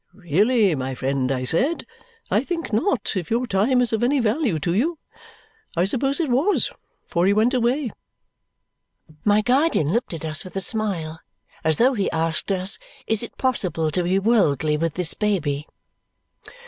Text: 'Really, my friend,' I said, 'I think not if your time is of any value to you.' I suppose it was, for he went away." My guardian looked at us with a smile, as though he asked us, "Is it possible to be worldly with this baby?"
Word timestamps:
'Really, 0.15 0.73
my 0.73 0.95
friend,' 0.95 1.31
I 1.31 1.43
said, 1.43 1.85
'I 2.31 2.43
think 2.45 2.73
not 2.73 3.15
if 3.15 3.29
your 3.29 3.45
time 3.45 3.81
is 3.81 3.93
of 3.93 4.03
any 4.03 4.19
value 4.19 4.57
to 4.57 4.73
you.' 4.73 4.97
I 5.77 5.85
suppose 5.85 6.19
it 6.19 6.27
was, 6.27 6.71
for 7.05 7.27
he 7.27 7.33
went 7.33 7.53
away." 7.53 7.91
My 9.23 9.41
guardian 9.41 9.93
looked 9.93 10.15
at 10.15 10.25
us 10.25 10.43
with 10.43 10.55
a 10.55 10.59
smile, 10.59 11.19
as 11.63 11.77
though 11.77 11.93
he 11.93 12.09
asked 12.09 12.51
us, 12.51 12.79
"Is 13.05 13.21
it 13.21 13.37
possible 13.37 13.91
to 13.91 14.01
be 14.01 14.17
worldly 14.17 14.75
with 14.75 14.95
this 14.95 15.13
baby?" 15.13 15.67